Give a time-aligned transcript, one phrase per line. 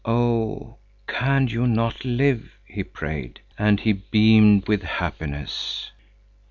[0.03, 3.39] "Oh, can you not live!" he prayed.
[3.59, 5.91] And he beamed with happiness.